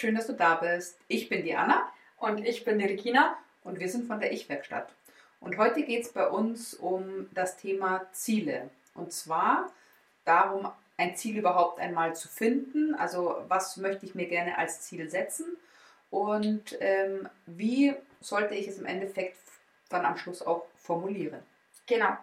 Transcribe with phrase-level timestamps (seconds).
[0.00, 0.98] schön, dass du da bist.
[1.08, 1.92] Ich bin die Anna.
[2.16, 3.36] Und ich bin die Regina.
[3.62, 4.88] Und wir sind von der Ich-Werkstatt.
[5.40, 8.70] Und heute geht es bei uns um das Thema Ziele.
[8.94, 9.70] Und zwar
[10.24, 12.94] darum, ein Ziel überhaupt einmal zu finden.
[12.94, 15.56] Also was möchte ich mir gerne als Ziel setzen?
[16.10, 19.38] Und ähm, wie sollte ich es im Endeffekt
[19.90, 21.42] dann am Schluss auch formulieren?
[21.86, 22.16] Genau.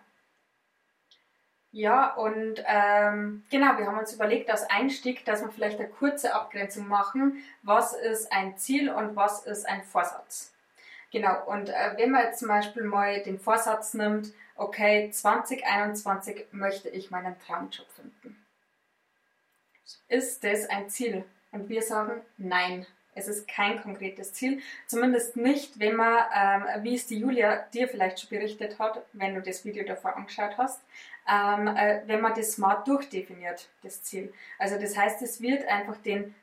[1.71, 6.34] Ja, und ähm, genau, wir haben uns überlegt als Einstieg, dass wir vielleicht eine kurze
[6.34, 7.43] Abgrenzung machen.
[7.62, 10.53] Was ist ein Ziel und was ist ein Vorsatz?
[11.12, 16.90] Genau, und äh, wenn man jetzt zum Beispiel mal den Vorsatz nimmt, okay, 2021 möchte
[16.90, 18.43] ich meinen Traumjob finden.
[20.07, 21.23] Ist das ein Ziel?
[21.52, 22.85] Und wir sagen, nein,
[23.18, 24.62] es ist kein konkretes Ziel.
[24.85, 29.34] Zumindest nicht, wenn man, ähm, wie es die Julia dir vielleicht schon berichtet hat, wenn
[29.34, 30.82] du das Video davor angeschaut hast,
[31.27, 34.33] ähm, äh, wenn man das smart durchdefiniert, das Ziel.
[34.59, 36.35] Also das heißt, es wird einfach den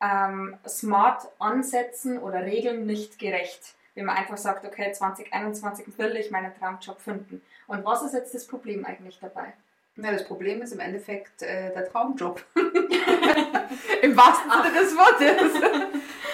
[0.00, 3.74] ähm, smart Ansätzen oder Regeln nicht gerecht.
[3.94, 7.42] Wenn man einfach sagt, okay, 2021 will ich meinen Traumjob finden.
[7.66, 9.52] Und was ist jetzt das Problem eigentlich dabei?
[9.96, 12.44] Ja, das Problem ist im Endeffekt äh, der Traumjob.
[14.02, 15.60] Im wahrsten Sinne des Wortes.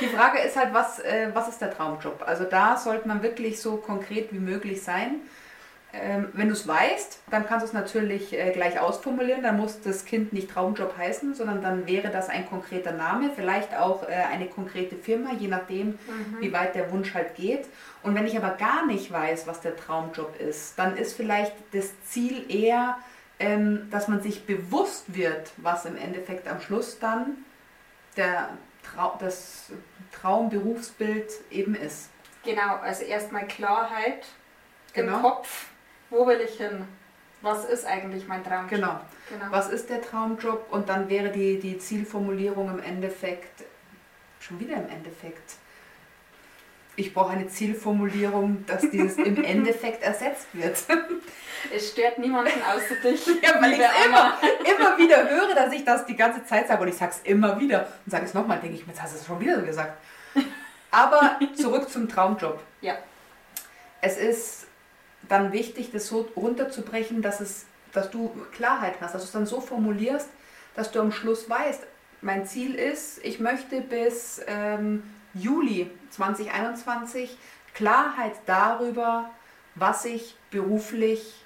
[0.01, 2.23] Die Frage ist halt, was, äh, was ist der Traumjob?
[2.27, 5.23] Also da sollte man wirklich so konkret wie möglich sein.
[6.01, 9.43] Ähm, wenn du es weißt, dann kannst du es natürlich äh, gleich ausformulieren.
[9.43, 13.77] Dann muss das Kind nicht Traumjob heißen, sondern dann wäre das ein konkreter Name, vielleicht
[13.77, 16.37] auch äh, eine konkrete Firma, je nachdem, mhm.
[16.41, 17.67] wie weit der Wunsch halt geht.
[18.03, 21.93] Und wenn ich aber gar nicht weiß, was der Traumjob ist, dann ist vielleicht das
[22.05, 22.99] Ziel eher,
[23.39, 27.45] ähm, dass man sich bewusst wird, was im Endeffekt am Schluss dann
[28.17, 28.51] der
[28.83, 29.71] Trau das
[30.13, 32.11] Traumberufsbild eben ist.
[32.45, 34.27] Genau, also erstmal Klarheit
[34.93, 35.17] genau.
[35.17, 35.67] im Kopf.
[36.11, 36.87] Wo will ich hin?
[37.43, 38.71] Was ist eigentlich mein Traumjob?
[38.71, 39.01] Genau.
[39.29, 39.45] genau.
[39.51, 40.73] Was ist der Traumjob?
[40.73, 43.65] Und dann wäre die, die Zielformulierung im Endeffekt,
[44.41, 45.57] schon wieder im Endeffekt,
[46.97, 50.77] ich brauche eine Zielformulierung, dass dieses im Endeffekt ersetzt wird.
[51.75, 53.27] Es stört niemanden außer dich.
[53.43, 56.89] Ja, weil ich immer, immer wieder höre, dass ich das die ganze Zeit sage und
[56.89, 59.27] ich sage es immer wieder und sage es nochmal, denke ich, jetzt hast du es
[59.27, 59.99] schon wieder gesagt.
[60.91, 62.61] Aber zurück zum Traumjob.
[62.81, 62.97] Ja.
[64.01, 64.64] Es ist
[65.29, 69.47] dann wichtig, das so runterzubrechen, dass, es, dass du Klarheit hast, dass du es dann
[69.47, 70.29] so formulierst,
[70.75, 71.83] dass du am Schluss weißt,
[72.21, 75.03] mein Ziel ist, ich möchte bis ähm,
[75.35, 77.37] Juli 2021
[77.75, 79.31] Klarheit darüber,
[79.75, 81.45] was ich beruflich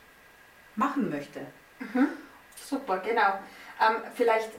[0.77, 1.41] machen möchte.
[1.81, 2.09] Mhm.
[2.55, 3.41] Super, genau.
[3.81, 4.51] Ähm, vielleicht,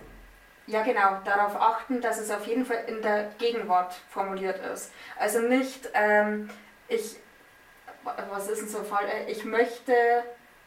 [0.68, 4.92] ja genau, darauf achten, dass es auf jeden Fall in der Gegenwart formuliert ist.
[5.18, 6.50] Also nicht, ähm,
[6.88, 7.18] ich,
[8.04, 9.94] was ist denn so Fall, äh, ich möchte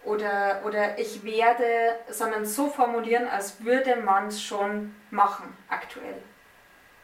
[0.04, 6.16] oder, oder ich werde, sondern so formulieren, als würde man es schon machen aktuell.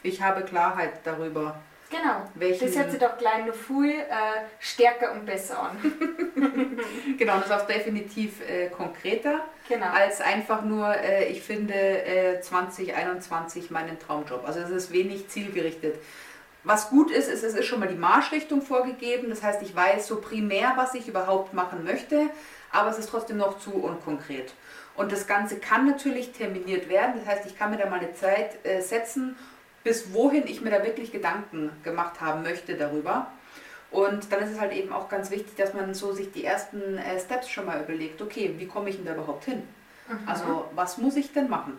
[0.02, 1.60] Ich habe Klarheit darüber.
[1.90, 2.22] Genau.
[2.34, 5.78] Welchen das hört sich doch gleich noch viel äh, stärker und besser an.
[7.18, 9.86] genau, das ist auch definitiv äh, konkreter genau.
[9.86, 14.46] als einfach nur, äh, ich finde 2021 äh, meinen Traumjob.
[14.46, 15.98] Also es ist wenig zielgerichtet.
[16.68, 19.30] Was gut ist, ist, es ist schon mal die Marschrichtung vorgegeben.
[19.30, 22.28] Das heißt, ich weiß so primär, was ich überhaupt machen möchte,
[22.70, 24.52] aber es ist trotzdem noch zu unkonkret.
[24.94, 27.14] Und das Ganze kann natürlich terminiert werden.
[27.18, 29.36] Das heißt, ich kann mir da mal eine Zeit äh, setzen
[29.88, 33.28] bis wohin ich mir da wirklich Gedanken gemacht haben möchte darüber.
[33.90, 36.98] Und dann ist es halt eben auch ganz wichtig, dass man so sich die ersten
[36.98, 39.62] äh, Steps schon mal überlegt, okay, wie komme ich denn da überhaupt hin?
[40.06, 40.28] Mhm.
[40.28, 41.78] Also was muss ich denn machen?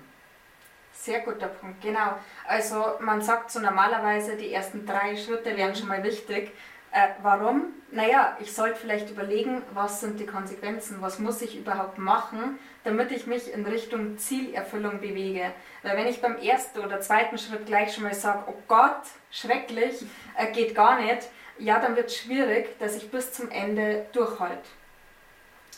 [1.01, 2.19] Sehr guter Punkt, genau.
[2.45, 6.51] Also man sagt so normalerweise, die ersten drei Schritte wären schon mal wichtig.
[6.91, 7.67] Äh, warum?
[7.89, 13.13] Naja, ich sollte vielleicht überlegen, was sind die Konsequenzen, was muss ich überhaupt machen, damit
[13.13, 15.53] ich mich in Richtung Zielerfüllung bewege.
[15.83, 20.03] Weil wenn ich beim ersten oder zweiten Schritt gleich schon mal sage, oh Gott, schrecklich,
[20.35, 21.29] äh, geht gar nicht,
[21.59, 24.67] ja, dann wird es schwierig, dass ich bis zum Ende durchhalte.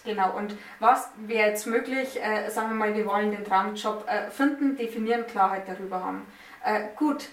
[0.03, 4.31] Genau, und was wäre jetzt möglich, äh, sagen wir mal, wir wollen den Traumjob äh,
[4.31, 6.25] finden, definieren, Klarheit darüber haben.
[6.63, 7.29] Äh, gut,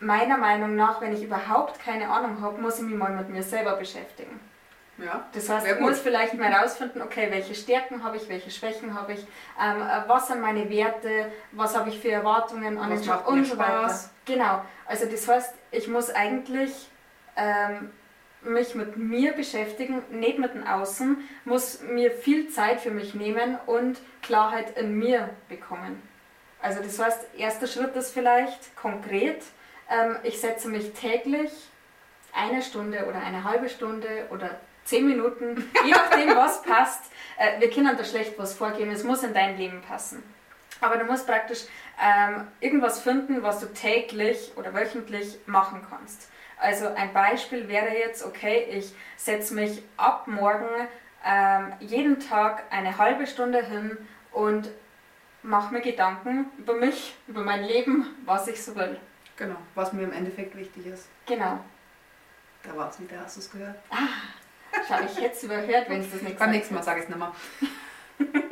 [0.00, 3.42] meiner Meinung nach, wenn ich überhaupt keine Ahnung habe, muss ich mich mal mit mir
[3.42, 4.40] selber beschäftigen.
[4.98, 8.98] Ja, das heißt, ich muss vielleicht mal herausfinden, okay, welche Stärken habe ich, welche Schwächen
[8.98, 9.20] habe ich,
[9.62, 13.56] ähm, was sind meine Werte, was habe ich für Erwartungen an den Job und so
[13.56, 13.94] weiter.
[14.24, 16.90] Genau, also das heißt, ich muss eigentlich
[17.36, 17.92] ähm,
[18.42, 23.58] mich mit mir beschäftigen, nicht mit dem Außen, muss mir viel Zeit für mich nehmen
[23.66, 26.02] und Klarheit in mir bekommen.
[26.60, 29.42] Also das heißt, erster Schritt ist vielleicht konkret,
[29.90, 31.50] ähm, ich setze mich täglich
[32.32, 37.12] eine Stunde oder eine halbe Stunde oder zehn Minuten, je nachdem, was passt.
[37.36, 40.22] Äh, wir können da schlecht was vorgeben, es muss in dein Leben passen.
[40.80, 41.64] Aber du musst praktisch
[42.00, 46.28] ähm, irgendwas finden, was du täglich oder wöchentlich machen kannst.
[46.60, 50.68] Also ein Beispiel wäre jetzt, okay, ich setze mich ab morgen
[51.24, 53.96] ähm, jeden Tag eine halbe Stunde hin
[54.32, 54.68] und
[55.42, 58.98] mache mir Gedanken über mich, über mein Leben, was ich so will.
[59.36, 61.08] Genau, was mir im Endeffekt wichtig ist.
[61.26, 61.60] Genau.
[62.64, 63.76] Da war es wieder, hast du es gehört?
[63.88, 64.08] Ah,
[64.86, 67.18] schau ich jetzt überhört, wenn es das nicht Beim nächsten Mal sage ich es nicht
[67.18, 67.32] mehr.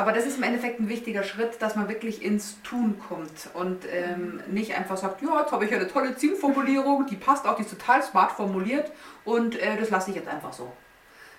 [0.00, 3.84] Aber das ist im Endeffekt ein wichtiger Schritt, dass man wirklich ins Tun kommt und
[3.92, 7.64] ähm, nicht einfach sagt, ja, jetzt habe ich eine tolle Zielformulierung, die passt auch, die
[7.64, 8.90] ist total smart formuliert
[9.26, 10.72] und äh, das lasse ich jetzt einfach so.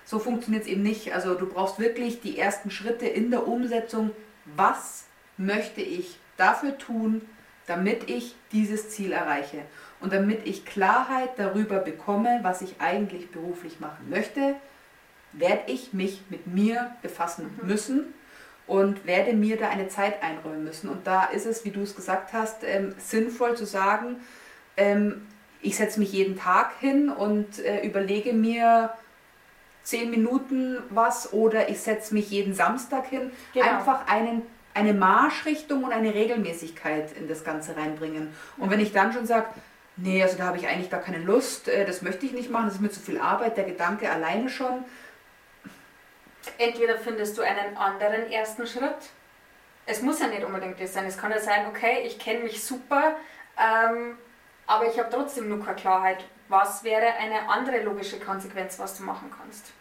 [0.04, 1.12] So funktioniert es eben nicht.
[1.12, 4.12] Also du brauchst wirklich die ersten Schritte in der Umsetzung.
[4.54, 5.06] Was
[5.36, 7.22] möchte ich dafür tun,
[7.66, 9.62] damit ich dieses Ziel erreiche?
[9.98, 14.54] Und damit ich Klarheit darüber bekomme, was ich eigentlich beruflich machen möchte,
[15.32, 17.66] werde ich mich mit mir befassen mhm.
[17.66, 18.14] müssen
[18.66, 20.88] und werde mir da eine Zeit einräumen müssen.
[20.88, 24.16] Und da ist es, wie du es gesagt hast, ähm, sinnvoll zu sagen,
[24.76, 25.26] ähm,
[25.60, 28.90] ich setze mich jeden Tag hin und äh, überlege mir
[29.82, 33.30] zehn Minuten was oder ich setze mich jeden Samstag hin.
[33.52, 33.66] Genau.
[33.66, 34.42] Einfach einen,
[34.74, 38.28] eine Marschrichtung und eine Regelmäßigkeit in das Ganze reinbringen.
[38.58, 39.46] Und wenn ich dann schon sage,
[39.96, 42.66] nee, also da habe ich eigentlich gar keine Lust, äh, das möchte ich nicht machen,
[42.66, 44.84] das ist mir zu viel Arbeit, der Gedanke alleine schon,
[46.58, 48.96] entweder findest du einen anderen ersten Schritt.
[49.86, 51.06] Es muss ja nicht unbedingt das sein.
[51.06, 53.16] Es kann ja sein, okay, ich kenne mich super,
[53.58, 54.16] ähm,
[54.66, 56.24] aber ich habe trotzdem nur keine Klarheit.
[56.48, 59.72] Was wäre eine andere logische Konsequenz, was du machen kannst?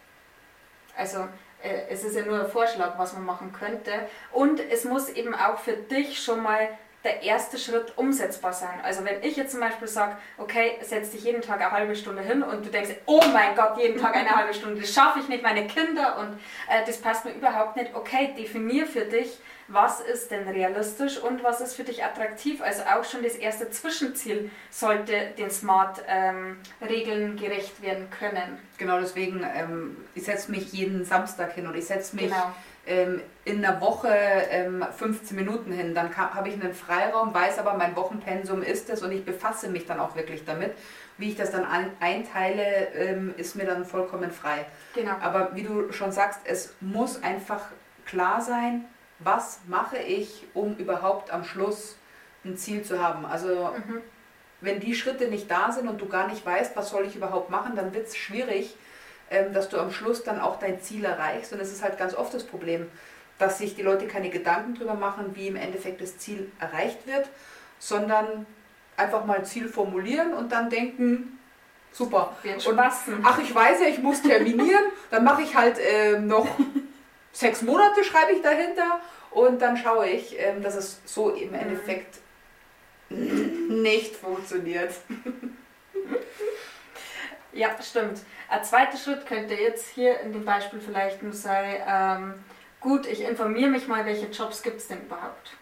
[0.96, 1.28] Also
[1.63, 3.92] äh, es ist ja nur ein Vorschlag, was man machen könnte.
[4.31, 6.69] Und es muss eben auch für dich schon mal
[7.03, 8.80] der erste Schritt umsetzbar sein.
[8.83, 12.21] Also wenn ich jetzt zum Beispiel sage, okay, setz dich jeden Tag eine halbe Stunde
[12.21, 15.27] hin und du denkst, oh mein Gott, jeden Tag eine halbe Stunde, das schaffe ich
[15.27, 16.33] nicht, meine Kinder und
[16.69, 17.95] äh, das passt mir überhaupt nicht.
[17.95, 22.62] Okay, definier für dich, was ist denn realistisch und was ist für dich attraktiv.
[22.62, 28.59] Also auch schon das erste Zwischenziel sollte den Smart-Regeln ähm, gerecht werden können.
[28.77, 32.25] Genau, deswegen, ähm, ich setze mich jeden Samstag hin und ich setze mich...
[32.25, 32.53] Genau
[32.88, 35.94] ähm, in einer Woche ähm, 15 Minuten hin.
[35.94, 39.86] Dann habe ich einen Freiraum, weiß aber, mein Wochenpensum ist es und ich befasse mich
[39.86, 40.74] dann auch wirklich damit.
[41.18, 44.66] Wie ich das dann ein, einteile, ähm, ist mir dann vollkommen frei.
[44.95, 45.13] Genau.
[45.22, 47.62] Aber wie du schon sagst, es muss einfach
[48.06, 48.86] klar sein,
[49.19, 51.98] was mache ich, um überhaupt am Schluss
[52.44, 53.25] ein Ziel zu haben.
[53.25, 54.01] Also mhm.
[54.62, 57.50] wenn die Schritte nicht da sind und du gar nicht weißt, was soll ich überhaupt
[57.50, 58.75] machen, dann wird es schwierig,
[59.54, 61.54] dass du am Schluss dann auch dein Ziel erreichst.
[61.54, 62.88] Und es ist halt ganz oft das Problem,
[63.39, 67.28] dass sich die Leute keine Gedanken darüber machen, wie im Endeffekt das Ziel erreicht wird,
[67.80, 68.45] sondern
[68.98, 71.39] einfach mal ein Ziel formulieren und dann denken,
[71.92, 72.36] super.
[73.13, 76.48] Und, ach, ich weiß ja, ich muss terminieren, dann mache ich halt äh, noch
[77.31, 79.00] sechs Monate, schreibe ich dahinter
[79.31, 82.19] und dann schaue ich, äh, dass es so im Endeffekt
[83.10, 84.94] nicht funktioniert.
[87.53, 88.21] Ja, stimmt.
[88.50, 92.33] Ein zweiter Schritt könnte jetzt hier in dem Beispiel vielleicht nur sein, ähm,
[92.80, 95.57] gut, ich informiere mich mal, welche Jobs gibt es denn überhaupt.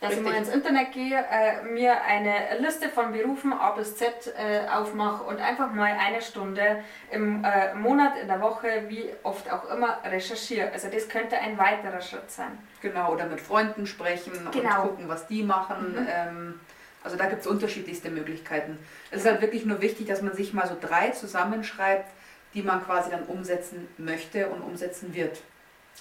[0.00, 0.26] Dass Richtig.
[0.26, 4.68] ich mal ins Internet gehe, äh, mir eine Liste von Berufen A bis Z äh,
[4.68, 9.70] aufmache und einfach mal eine Stunde im äh, Monat, in der Woche, wie oft auch
[9.70, 10.70] immer, recherchiere.
[10.72, 12.58] Also das könnte ein weiterer Schritt sein.
[12.82, 14.82] Genau, oder mit Freunden sprechen genau.
[14.82, 15.92] und gucken, was die machen.
[15.92, 16.08] Mhm.
[16.10, 16.60] Ähm,
[17.04, 18.78] also da gibt es unterschiedlichste Möglichkeiten.
[19.10, 22.10] Es ist halt wirklich nur wichtig, dass man sich mal so drei zusammenschreibt,
[22.54, 25.42] die man quasi dann umsetzen möchte und umsetzen wird.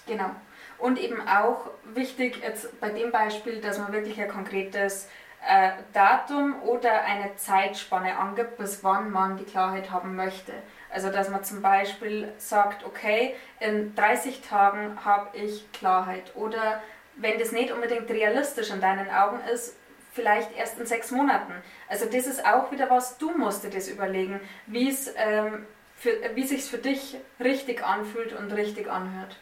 [0.07, 0.31] Genau.
[0.77, 5.07] Und eben auch wichtig jetzt bei dem Beispiel, dass man wirklich ein konkretes
[5.48, 10.53] äh, Datum oder eine Zeitspanne angibt, bis wann man die Klarheit haben möchte.
[10.89, 16.31] Also dass man zum Beispiel sagt, okay, in 30 Tagen habe ich Klarheit.
[16.36, 16.81] Oder
[17.17, 19.75] wenn das nicht unbedingt realistisch in deinen Augen ist,
[20.13, 21.53] vielleicht erst in sechs Monaten.
[21.89, 25.65] Also das ist auch wieder was, du musst dir das überlegen, wie es ähm,
[25.96, 29.38] für, wie sich für dich richtig anfühlt und richtig anhört.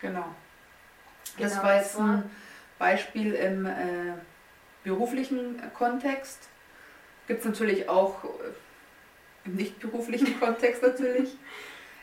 [0.00, 0.26] Genau.
[1.38, 2.30] Das genau, war jetzt ein
[2.78, 4.14] Beispiel im äh,
[4.84, 6.48] beruflichen Kontext.
[7.26, 8.28] Gibt es natürlich auch äh,
[9.46, 11.36] im nicht beruflichen Kontext natürlich,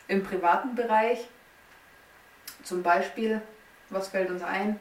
[0.08, 1.27] im privaten Bereich.
[2.63, 3.41] Zum Beispiel,
[3.89, 4.79] was fällt uns ein?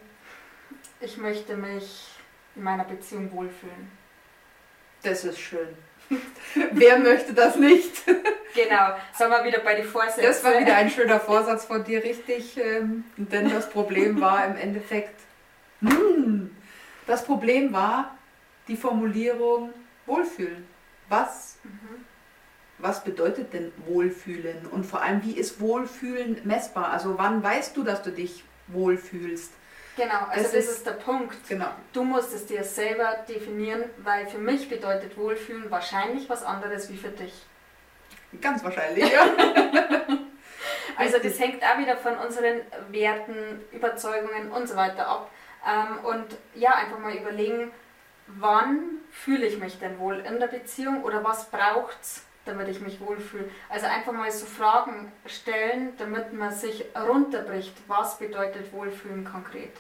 [1.01, 2.12] Ich möchte mich
[2.55, 3.91] in meiner Beziehung wohlfühlen.
[5.03, 5.69] Das ist schön.
[6.73, 8.05] Wer möchte das nicht?
[8.55, 10.23] genau, sind wir wieder bei den Vorsätzen.
[10.25, 12.59] Das war wieder ein schöner Vorsatz von dir, richtig.
[12.59, 15.19] Ähm, denn das Problem war im Endeffekt,
[15.81, 16.55] hm,
[17.07, 18.17] das Problem war
[18.69, 19.73] die Formulierung
[20.07, 20.67] Wohlfühlen.
[21.09, 22.05] Was, mhm.
[22.79, 24.67] was bedeutet denn Wohlfühlen?
[24.67, 26.91] Und vor allem, wie ist Wohlfühlen messbar?
[26.91, 29.53] Also wann weißt du, dass du dich wohlfühlst?
[29.97, 31.37] Genau, also das, das ist, ist, der Punkt.
[31.49, 31.69] Genau.
[31.93, 36.97] Du musst es dir selber definieren, weil für mich bedeutet Wohlfühlen wahrscheinlich was anderes wie
[36.97, 37.45] für dich.
[38.41, 39.21] Ganz wahrscheinlich, ja.
[40.97, 45.31] also das hängt auch wieder von unseren Werten, Überzeugungen und so weiter ab.
[45.67, 47.71] Ähm, und ja, einfach mal überlegen,
[48.27, 52.81] wann fühle ich mich denn wohl in der Beziehung oder was braucht es, damit ich
[52.81, 53.49] mich wohlfühle.
[53.69, 59.73] Also einfach mal so Fragen stellen, damit man sich runterbricht, was bedeutet Wohlfühlen konkret.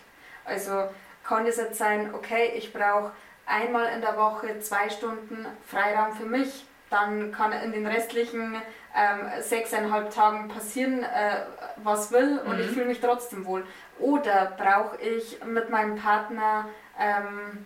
[0.44, 0.88] Also
[1.24, 3.12] kann es jetzt sein, okay, ich brauche
[3.46, 8.56] einmal in der Woche zwei Stunden Freiraum für mich, dann kann in den restlichen
[8.94, 11.44] ähm, sechseinhalb Tagen passieren, äh,
[11.76, 12.60] was will und mhm.
[12.60, 13.64] ich fühle mich trotzdem wohl.
[13.98, 16.68] Oder brauche ich mit meinem Partner,
[17.00, 17.64] ähm,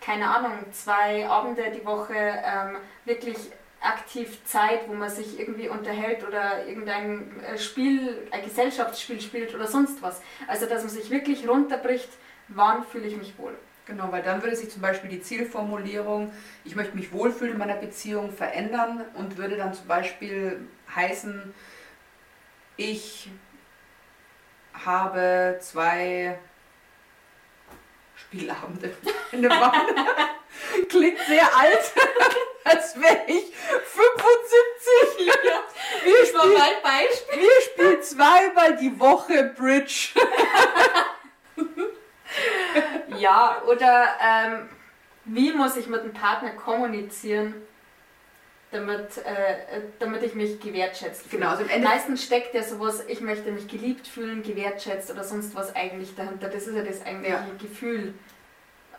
[0.00, 3.36] keine Ahnung, zwei Abende die Woche ähm, wirklich
[3.80, 9.66] aktiv Zeit, wo man sich irgendwie unterhält oder irgendein äh, Spiel, ein Gesellschaftsspiel spielt oder
[9.66, 10.20] sonst was.
[10.46, 12.08] Also dass man sich wirklich runterbricht,
[12.48, 13.56] wann fühle ich mich wohl.
[13.86, 16.30] Genau, weil dann würde sich zum Beispiel die Zielformulierung,
[16.64, 21.54] ich möchte mich wohlfühlen in meiner Beziehung, verändern und würde dann zum Beispiel heißen,
[22.76, 23.30] ich
[24.74, 26.38] habe zwei
[28.14, 28.92] Spielabende
[29.32, 29.80] in der Woche.
[30.88, 31.92] Klingt sehr alt,
[32.68, 35.18] als wäre ich 75.
[35.44, 35.62] Ja,
[36.04, 37.42] wir, spielen, Beispiel.
[37.42, 40.10] wir spielen zweimal die Woche Bridge.
[43.18, 44.68] ja, oder ähm,
[45.24, 47.54] wie muss ich mit dem Partner kommunizieren,
[48.70, 51.42] damit, äh, damit ich mich gewertschätzt fühle.
[51.42, 55.74] Genau, also Meistens steckt ja sowas, ich möchte mich geliebt fühlen, gewertschätzt oder sonst was
[55.74, 56.48] eigentlich dahinter.
[56.48, 57.46] Das ist ja das eigentliche ja.
[57.60, 58.14] Gefühl,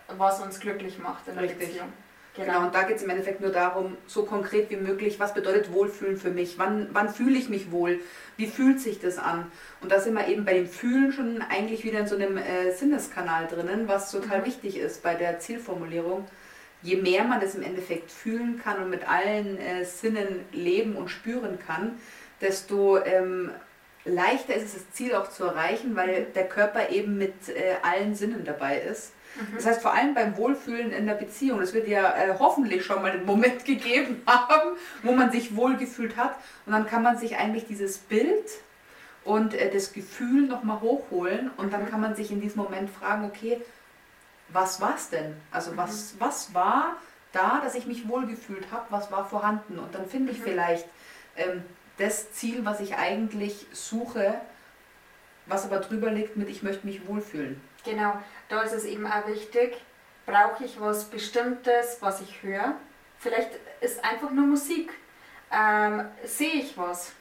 [0.07, 1.67] was uns glücklich macht in der Richtig.
[1.67, 1.93] Beziehung.
[2.39, 2.53] Genau.
[2.53, 5.73] genau, und da geht es im Endeffekt nur darum, so konkret wie möglich, was bedeutet
[5.73, 6.57] Wohlfühlen für mich?
[6.57, 7.99] Wann, wann fühle ich mich wohl?
[8.37, 9.51] Wie fühlt sich das an?
[9.81, 12.71] Und da sind wir eben bei dem Fühlen schon eigentlich wieder in so einem äh,
[12.71, 14.45] Sinneskanal drinnen, was total mhm.
[14.45, 16.25] wichtig ist bei der Zielformulierung.
[16.81, 21.09] Je mehr man das im Endeffekt fühlen kann und mit allen äh, Sinnen leben und
[21.09, 21.99] spüren kann,
[22.39, 23.51] desto ähm,
[24.05, 28.15] leichter ist es, das Ziel auch zu erreichen, weil der Körper eben mit äh, allen
[28.15, 29.11] Sinnen dabei ist.
[29.35, 29.55] Mhm.
[29.55, 33.01] Das heißt, vor allem beim Wohlfühlen in der Beziehung, das wird ja äh, hoffentlich schon
[33.01, 36.35] mal einen Moment gegeben haben, wo man sich wohlgefühlt hat.
[36.65, 38.45] Und dann kann man sich eigentlich dieses Bild
[39.23, 41.89] und äh, das Gefühl nochmal hochholen und dann mhm.
[41.89, 43.61] kann man sich in diesem Moment fragen, okay,
[44.49, 45.35] was war es denn?
[45.51, 46.19] Also was, mhm.
[46.19, 46.95] was war
[47.31, 49.77] da, dass ich mich wohlgefühlt habe, was war vorhanden?
[49.77, 50.43] Und dann finde ich mhm.
[50.43, 50.87] vielleicht
[51.35, 51.63] ähm,
[51.97, 54.41] das Ziel, was ich eigentlich suche,
[55.45, 57.61] was aber drüber liegt mit, ich möchte mich wohlfühlen.
[57.83, 58.13] Genau,
[58.49, 59.77] da ist es eben auch wichtig,
[60.25, 62.75] brauche ich was Bestimmtes, was ich höre.
[63.17, 64.93] Vielleicht ist einfach nur Musik.
[65.51, 67.11] Ähm, sehe ich was?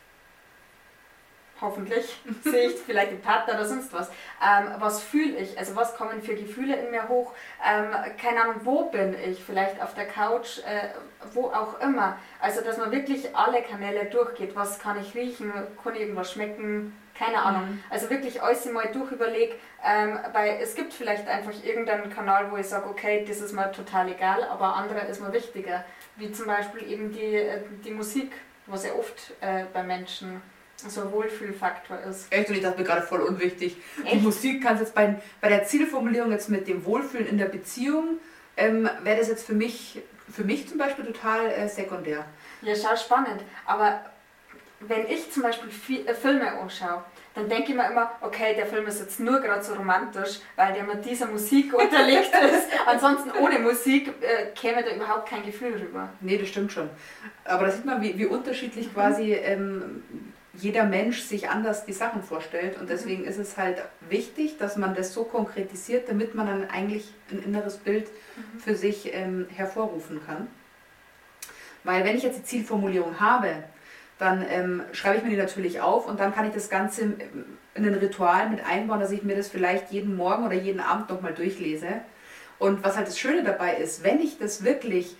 [1.61, 4.09] Hoffentlich sehe ich vielleicht den Partner oder sonst was.
[4.09, 5.59] Ähm, was fühle ich?
[5.59, 7.33] Also was kommen für Gefühle in mir hoch?
[7.67, 9.43] Ähm, keine Ahnung, wo bin ich?
[9.43, 10.91] Vielleicht auf der Couch, äh,
[11.33, 12.17] wo auch immer.
[12.41, 14.55] Also dass man wirklich alle Kanäle durchgeht.
[14.55, 15.53] Was kann ich riechen?
[15.83, 16.97] Kann ich irgendwas schmecken?
[17.19, 17.69] Keine Ahnung.
[17.69, 17.83] Mhm.
[17.91, 22.67] Also wirklich alles mal durchüberleg, ähm, weil es gibt vielleicht einfach irgendeinen Kanal, wo ich
[22.67, 25.85] sage, okay, das ist mir total egal, aber andere ist mir wichtiger.
[26.17, 28.33] Wie zum Beispiel eben die, äh, die Musik,
[28.67, 30.41] was ja oft äh, bei Menschen
[30.77, 32.33] so ein Wohlfühlfaktor ist.
[32.33, 32.51] Echt?
[32.51, 33.77] Und ich dachte mir gerade voll unwichtig.
[34.05, 34.15] Echt?
[34.15, 38.19] Die Musik kannst jetzt bei, bei der Zielformulierung jetzt mit dem Wohlfühlen in der Beziehung,
[38.57, 42.25] ähm, wäre das jetzt für mich, für mich zum Beispiel total äh, sekundär.
[42.63, 43.43] Ja, schau, spannend.
[43.67, 44.05] Aber
[44.81, 47.05] wenn ich zum Beispiel äh, Filme anschaue,
[47.35, 50.73] dann denke ich mir immer, okay, der Film ist jetzt nur gerade so romantisch, weil
[50.73, 52.69] der mit dieser Musik unterlegt ist.
[52.87, 56.09] Ansonsten ohne Musik äh, käme da überhaupt kein Gefühl rüber.
[56.21, 56.91] Nee, das stimmt schon.
[57.45, 58.95] Aber da sieht man, wie, wie unterschiedlich mhm.
[58.95, 60.03] quasi ähm,
[60.55, 62.77] jeder Mensch sich anders die Sachen vorstellt.
[62.77, 62.89] Und mhm.
[62.89, 63.29] deswegen mhm.
[63.29, 67.77] ist es halt wichtig, dass man das so konkretisiert, damit man dann eigentlich ein inneres
[67.77, 68.59] Bild mhm.
[68.61, 70.49] für sich ähm, hervorrufen kann.
[71.85, 73.65] Weil wenn ich jetzt die Zielformulierung habe,
[74.19, 77.87] dann ähm, schreibe ich mir die natürlich auf und dann kann ich das Ganze in
[77.87, 81.35] ein Ritual mit einbauen, dass ich mir das vielleicht jeden Morgen oder jeden Abend nochmal
[81.35, 81.87] durchlese.
[82.59, 85.17] Und was halt das Schöne dabei ist, wenn ich das wirklich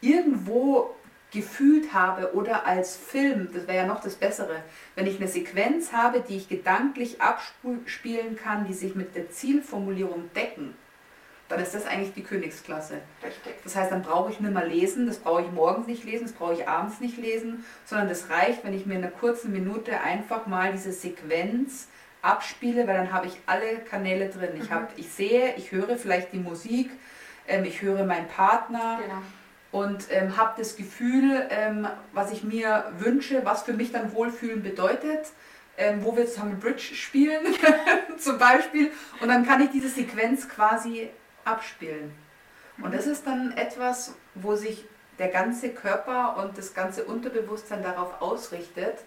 [0.00, 0.94] irgendwo
[1.30, 4.62] gefühlt habe oder als Film, das wäre ja noch das Bessere,
[4.94, 10.30] wenn ich eine Sequenz habe, die ich gedanklich abspielen kann, die sich mit der Zielformulierung
[10.34, 10.74] decken,
[11.48, 13.00] dann ist das eigentlich die Königsklasse.
[13.24, 13.54] Richtig.
[13.64, 16.34] Das heißt, dann brauche ich nicht mehr lesen, das brauche ich morgens nicht lesen, das
[16.34, 20.00] brauche ich abends nicht lesen, sondern das reicht, wenn ich mir in einer kurzen Minute
[20.00, 21.88] einfach mal diese Sequenz
[22.20, 24.50] abspiele, weil dann habe ich alle Kanäle drin.
[24.56, 24.74] Ich, mhm.
[24.74, 26.90] hab, ich sehe, ich höre vielleicht die Musik,
[27.46, 28.98] ähm, ich höre meinen Partner.
[29.02, 29.22] Genau
[29.70, 34.62] und ähm, habe das Gefühl, ähm, was ich mir wünsche, was für mich dann Wohlfühlen
[34.62, 35.26] bedeutet.
[35.78, 37.54] ähm, wo wir zusammen Bridge spielen,
[38.18, 38.90] zum Beispiel.
[39.20, 41.08] Und dann kann ich diese Sequenz quasi
[41.48, 42.12] abspielen.
[42.82, 44.84] Und das ist dann etwas, wo sich
[45.18, 48.98] der ganze Körper und das ganze Unterbewusstsein darauf ausrichtet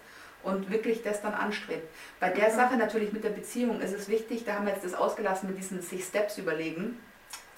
[0.42, 1.88] und wirklich das dann anstrebt.
[2.20, 2.54] Bei der mhm.
[2.56, 5.58] Sache natürlich mit der Beziehung ist es wichtig, da haben wir jetzt das ausgelassen mit
[5.58, 6.98] diesen sich Steps überlegen.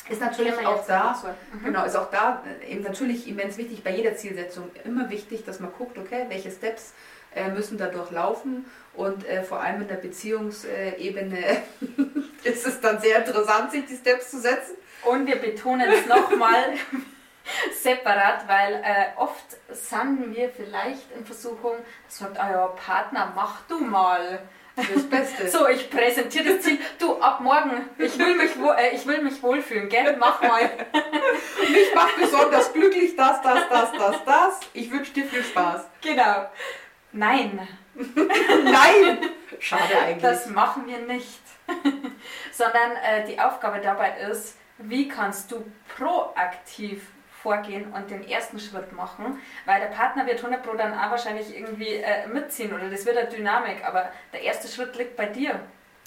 [0.08, 1.18] Ist natürlich auch da,
[1.52, 1.64] mhm.
[1.64, 5.60] genau, ist auch da äh, eben natürlich immens wichtig, bei jeder Zielsetzung immer wichtig, dass
[5.60, 6.92] man guckt, okay, welche Steps
[7.34, 8.64] äh, müssen da durchlaufen
[8.94, 11.62] und äh, vor allem in der Beziehungsebene
[12.44, 14.76] ist es dann sehr interessant, sich die Steps zu setzen.
[15.04, 16.74] Und wir betonen es nochmal,
[17.82, 21.74] separat, weil äh, oft sind wir vielleicht in Versuchung,
[22.06, 24.40] dass sagt, ah ja, Partner, mach du mal.
[24.76, 25.48] Das Beste.
[25.56, 26.78] so, ich präsentiere das Ziel.
[26.98, 30.16] Du, ab morgen, ich will mich, äh, ich will mich wohlfühlen, gell?
[30.18, 30.70] Mach mal.
[31.60, 34.60] mich macht besonders glücklich das, das, das, das, das.
[34.72, 35.86] Ich wünsche dir viel Spaß.
[36.00, 36.46] Genau.
[37.14, 37.68] Nein.
[37.94, 39.18] Nein!
[39.60, 40.22] Schade eigentlich.
[40.22, 41.40] Das machen wir nicht.
[42.52, 45.64] Sondern äh, die Aufgabe dabei ist, wie kannst du
[45.96, 47.06] proaktiv
[47.42, 51.54] vorgehen und den ersten Schritt machen, weil der Partner wird 100 Pro dann auch wahrscheinlich
[51.54, 55.60] irgendwie äh, mitziehen oder das wird eine Dynamik, aber der erste Schritt liegt bei dir.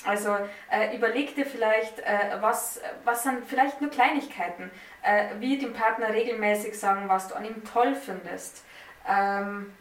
[0.05, 0.35] Also
[0.69, 4.71] äh, überleg dir vielleicht, äh, was, was sind vielleicht nur Kleinigkeiten,
[5.03, 8.63] äh, wie dem Partner regelmäßig sagen, was du an ihm toll findest.
[9.07, 9.73] Ähm,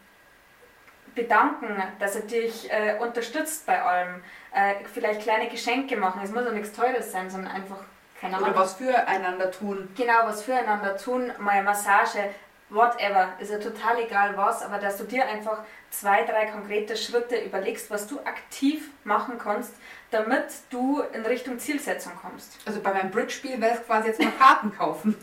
[1.17, 4.23] bedanken, dass er dich äh, unterstützt bei allem.
[4.53, 6.21] Äh, vielleicht kleine Geschenke machen.
[6.23, 7.79] Es muss ja nichts Teures sein, sondern einfach
[8.21, 8.49] keine Ahnung.
[8.49, 9.89] Oder was füreinander tun.
[9.95, 12.29] Genau, was füreinander tun, mal Massage,
[12.69, 15.59] whatever, ist ja total egal was, aber dass du dir einfach
[15.89, 19.73] zwei, drei konkrete Schritte überlegst, was du aktiv machen kannst,
[20.11, 22.57] damit du in Richtung Zielsetzung kommst.
[22.65, 25.15] Also bei meinem Bridge-Spiel wäre es quasi jetzt mal Karten kaufen.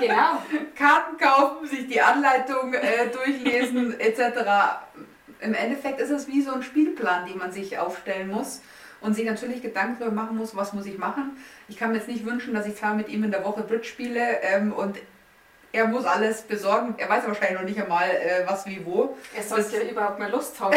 [0.00, 0.42] genau.
[0.76, 4.20] Karten kaufen, sich die Anleitung äh, durchlesen etc.
[5.40, 8.60] Im Endeffekt ist es wie so ein Spielplan, den man sich aufstellen muss
[9.00, 11.36] und sich natürlich Gedanken darüber machen muss, was muss ich machen.
[11.68, 13.84] Ich kann mir jetzt nicht wünschen, dass ich zwar mit ihm in der Woche Bridge
[13.84, 14.98] spiele ähm, und
[15.70, 16.94] er muss alles besorgen.
[16.98, 19.16] Er weiß wahrscheinlich noch nicht einmal, äh, was wie wo.
[19.34, 20.76] Er sollte ja überhaupt mal Lust haben.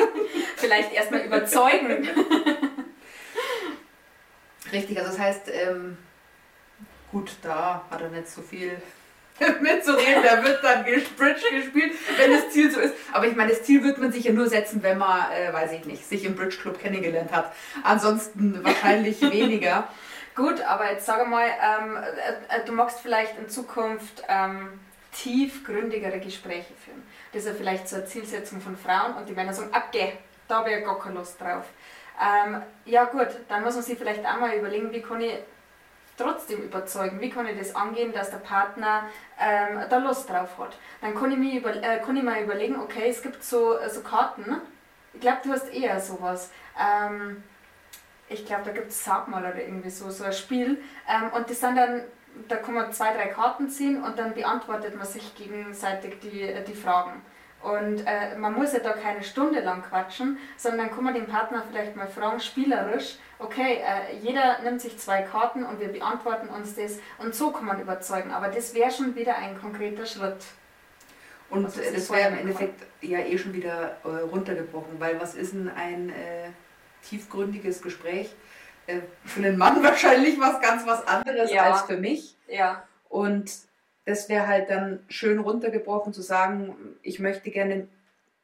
[0.56, 2.08] Vielleicht erstmal überzeugen.
[4.72, 5.96] Richtig, also das heißt, ähm,
[7.12, 8.76] gut, da hat er nicht so viel
[9.60, 10.22] mitzureden.
[10.22, 12.94] Da wird dann Bridge gespielt, wenn das Ziel so ist.
[13.12, 15.72] Aber ich meine, das Ziel wird man sich ja nur setzen, wenn man, äh, weiß
[15.72, 17.52] ich nicht, sich im Bridge Club kennengelernt hat.
[17.82, 19.88] Ansonsten wahrscheinlich weniger.
[20.34, 24.80] Gut, aber jetzt sage mal, ähm, äh, du magst vielleicht in Zukunft ähm,
[25.12, 27.02] tiefgründigere Gespräche führen.
[27.32, 30.14] Das ist ja vielleicht so eine Zielsetzung von Frauen und die Männer sagen, okay,
[30.48, 31.64] da habe ich gar keine Lust drauf.
[32.20, 35.34] Ähm, ja gut, dann muss man sich vielleicht auch mal überlegen, wie kann ich
[36.16, 37.20] trotzdem überzeugen?
[37.20, 39.04] Wie kann ich das angehen, dass der Partner
[39.40, 40.76] ähm, da Lust drauf hat?
[41.00, 44.00] Dann kann ich, mir über, äh, kann ich mir überlegen, okay, es gibt so, so
[44.02, 44.60] Karten.
[45.12, 46.50] Ich glaube, du hast eher sowas.
[46.78, 47.42] Ähm,
[48.28, 50.82] ich glaube, da gibt es Sag mal oder irgendwie so, so ein Spiel.
[51.08, 52.02] Ähm, und das sind dann,
[52.48, 56.74] da kann man zwei, drei Karten ziehen und dann beantwortet man sich gegenseitig die, die
[56.74, 57.22] Fragen.
[57.64, 61.64] Und äh, man muss ja da keine Stunde lang quatschen, sondern kann man den Partner
[61.66, 66.74] vielleicht mal fragen, spielerisch, okay, äh, jeder nimmt sich zwei Karten und wir beantworten uns
[66.74, 68.32] das und so kann man überzeugen.
[68.32, 70.44] Aber das wäre schon wieder ein konkreter Schritt.
[71.48, 75.54] Und also das wäre im Endeffekt ja eh schon wieder äh, runtergebrochen, weil was ist
[75.54, 76.50] denn ein äh,
[77.08, 78.30] tiefgründiges Gespräch?
[78.86, 81.72] Äh, für einen Mann wahrscheinlich was ganz was anderes ja.
[81.72, 82.36] als für mich.
[82.46, 82.86] Ja.
[83.08, 83.50] Und
[84.04, 87.88] das wäre halt dann schön runtergebrochen zu sagen, ich möchte gerne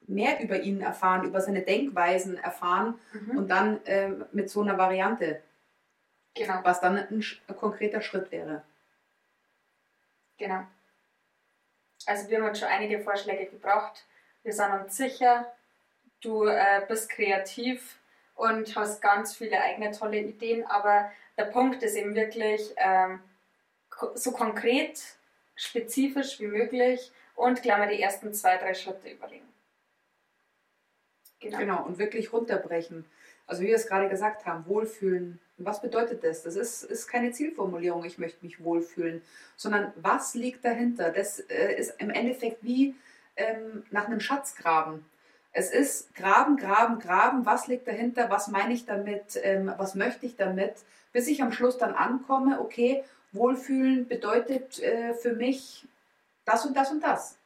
[0.07, 3.39] mehr über ihn erfahren, über seine Denkweisen erfahren mhm.
[3.39, 5.43] und dann äh, mit so einer Variante.
[6.35, 6.61] Genau.
[6.63, 8.63] Was dann ein, ein, konkreter Schritt wäre.
[10.39, 10.63] Genau.
[12.07, 14.05] Also wir haben uns schon einige Vorschläge gebracht.
[14.43, 15.53] Wir sind uns sicher,
[16.23, 17.99] du äh, bist kreativ
[18.35, 23.21] und hast ganz viele eigene tolle Ideen, aber der Punkt ist eben wirklich ähm,
[24.15, 24.99] so konkret
[25.61, 29.47] spezifisch wie möglich und klar mal die ersten zwei, drei Schritte überlegen.
[31.39, 31.59] Genau.
[31.59, 33.05] genau, und wirklich runterbrechen.
[33.47, 35.41] Also wie wir es gerade gesagt haben, wohlfühlen.
[35.59, 36.43] Was bedeutet das?
[36.43, 39.23] Das ist, ist keine Zielformulierung, ich möchte mich wohlfühlen,
[39.57, 41.11] sondern was liegt dahinter?
[41.11, 42.95] Das äh, ist im Endeffekt wie
[43.37, 45.05] ähm, nach einem Schatzgraben.
[45.53, 47.45] Es ist Graben, Graben, Graben.
[47.45, 48.31] Was liegt dahinter?
[48.31, 49.39] Was meine ich damit?
[49.43, 50.75] Ähm, was möchte ich damit?
[51.13, 55.87] Bis ich am Schluss dann ankomme, okay, Wohlfühlen bedeutet äh, für mich
[56.45, 57.37] das und das und das.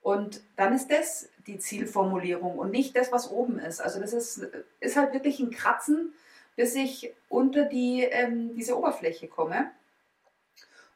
[0.00, 3.80] Und dann ist das die Zielformulierung und nicht das, was oben ist.
[3.80, 4.48] Also das ist,
[4.80, 6.12] ist halt wirklich ein Kratzen,
[6.56, 9.70] bis ich unter die, ähm, diese Oberfläche komme.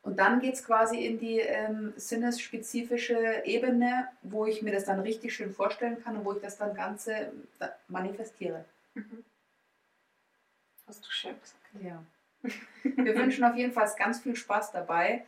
[0.02, 5.00] Und dann geht es quasi in die ähm, sinnesspezifische Ebene, wo ich mir das dann
[5.00, 7.32] richtig schön vorstellen kann und wo ich das dann Ganze
[7.88, 8.64] manifestiere.
[8.94, 9.24] Mhm.
[10.86, 11.84] Hast du schön gesagt.
[11.84, 12.04] Ja.
[12.82, 15.24] Wir wünschen auf jeden Fall ganz viel Spaß dabei.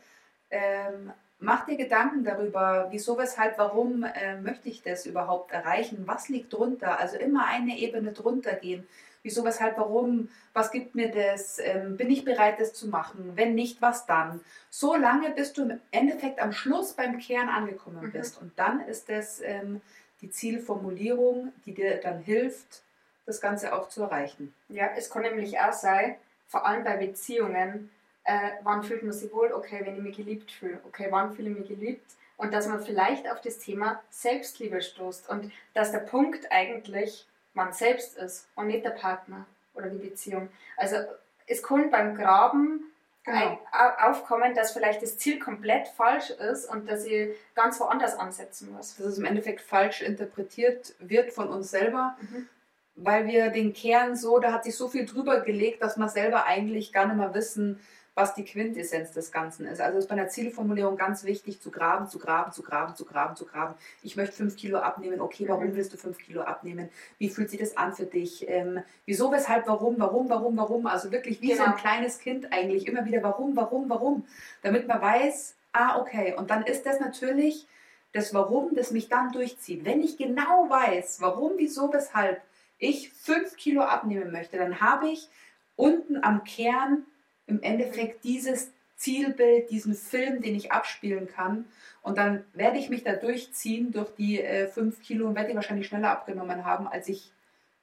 [0.49, 6.03] Ähm, mach dir Gedanken darüber, wieso, weshalb, warum äh, möchte ich das überhaupt erreichen?
[6.05, 6.99] Was liegt drunter?
[6.99, 8.87] Also immer eine Ebene drunter gehen.
[9.21, 10.29] Wieso, weshalb, warum?
[10.53, 11.59] Was gibt mir das?
[11.59, 13.33] Ähm, bin ich bereit, das zu machen?
[13.35, 14.39] Wenn nicht, was dann?
[14.69, 18.11] So lange, bis du im Endeffekt am Schluss beim Kern angekommen mhm.
[18.11, 18.41] bist.
[18.41, 19.81] Und dann ist das ähm,
[20.21, 22.83] die Zielformulierung, die dir dann hilft,
[23.25, 24.53] das Ganze auch zu erreichen.
[24.69, 26.15] Ja, es kann nämlich auch sein,
[26.49, 27.89] vor allem bei Beziehungen,
[28.25, 31.51] äh, wann fühlt man sich wohl, okay, wenn ich mich geliebt fühle, okay, wann fühle
[31.51, 35.99] ich mich geliebt und dass man vielleicht auf das Thema Selbstliebe stoßt und dass der
[35.99, 40.49] Punkt eigentlich man selbst ist und nicht der Partner oder die Beziehung.
[40.75, 40.97] Also
[41.47, 42.91] es kann beim Graben
[43.23, 43.59] genau.
[43.99, 48.95] aufkommen, dass vielleicht das Ziel komplett falsch ist und dass ich ganz woanders ansetzen muss.
[48.97, 52.17] Dass es im Endeffekt falsch interpretiert wird von uns selber.
[52.21, 52.47] Mhm
[53.03, 56.45] weil wir den Kern so, da hat sich so viel drüber gelegt, dass wir selber
[56.45, 57.79] eigentlich gar nicht mehr wissen,
[58.15, 59.79] was die Quintessenz des Ganzen ist.
[59.79, 63.35] Also ist bei einer Zielformulierung ganz wichtig, zu graben, zu graben, zu graben, zu graben,
[63.37, 63.75] zu graben.
[64.03, 65.21] Ich möchte fünf Kilo abnehmen.
[65.21, 65.75] Okay, warum mhm.
[65.75, 66.89] willst du fünf Kilo abnehmen?
[67.17, 68.47] Wie fühlt sich das an für dich?
[68.49, 70.85] Ähm, wieso, weshalb, warum, warum, warum, warum?
[70.85, 71.59] Also wirklich wie genau.
[71.59, 71.81] so ein genau.
[71.81, 74.25] kleines Kind eigentlich immer wieder, warum, warum, warum?
[74.63, 76.35] Damit man weiß, ah, okay.
[76.37, 77.67] Und dann ist das natürlich
[78.11, 79.85] das Warum, das mich dann durchzieht.
[79.85, 82.41] Wenn ich genau weiß, warum, wieso, weshalb,
[82.79, 85.27] ich fünf Kilo abnehmen möchte, dann habe ich
[85.75, 87.05] unten am Kern
[87.45, 91.65] im Endeffekt dieses Zielbild, diesen Film, den ich abspielen kann.
[92.01, 95.55] Und dann werde ich mich da durchziehen durch die äh, fünf Kilo und werde die
[95.55, 97.31] wahrscheinlich schneller abgenommen haben, als ich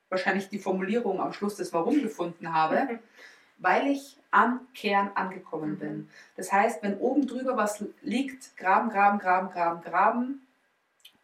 [0.08, 3.00] wahrscheinlich die Formulierung am Schluss des Warum gefunden habe,
[3.58, 5.78] weil ich am Kern angekommen mhm.
[5.78, 6.08] bin.
[6.36, 10.45] Das heißt, wenn oben drüber was liegt, graben, graben, graben, graben, graben,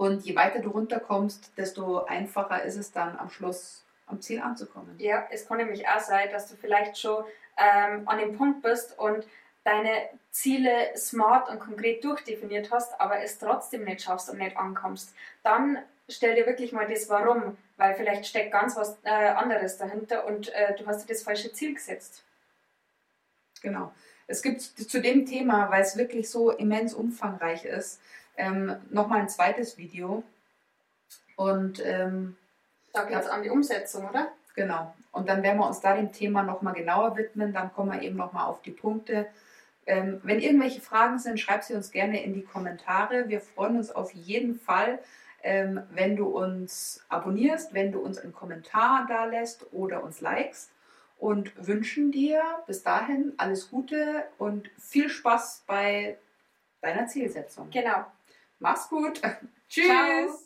[0.02, 4.96] und je weiter du runterkommst, desto einfacher ist es dann am Schluss am Ziel anzukommen.
[4.98, 7.24] Ja, es kann nämlich auch sein, dass du vielleicht schon
[7.56, 9.24] ähm, an dem Punkt bist und
[9.62, 15.14] deine Ziele smart und konkret durchdefiniert hast, aber es trotzdem nicht schaffst und nicht ankommst.
[15.44, 20.26] Dann stell dir wirklich mal das Warum, weil vielleicht steckt ganz was äh, anderes dahinter
[20.26, 22.24] und äh, du hast dir das falsche Ziel gesetzt.
[23.60, 23.92] Genau.
[24.26, 28.00] Es gibt zu dem Thema, weil es wirklich so immens umfangreich ist,
[28.36, 30.22] ähm, nochmal ein zweites Video.
[31.36, 32.36] Und ähm,
[32.92, 34.28] da geht es an die Umsetzung, oder?
[34.54, 34.94] Genau.
[35.12, 37.52] Und dann werden wir uns da dem Thema nochmal genauer widmen.
[37.52, 39.26] Dann kommen wir eben nochmal auf die Punkte.
[39.86, 43.28] Ähm, wenn irgendwelche Fragen sind, schreib sie uns gerne in die Kommentare.
[43.28, 44.98] Wir freuen uns auf jeden Fall,
[45.42, 50.70] ähm, wenn du uns abonnierst, wenn du uns einen Kommentar da lässt oder uns likest.
[51.18, 56.18] Und wünschen dir bis dahin alles Gute und viel Spaß bei
[56.80, 57.70] deiner Zielsetzung.
[57.70, 58.04] Genau.
[58.62, 59.20] Mach's gut.
[59.68, 59.86] Tschüss.
[59.86, 60.38] Ciao.